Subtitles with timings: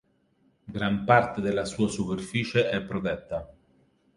[0.67, 3.53] Gran parte della sua superficie è protetta.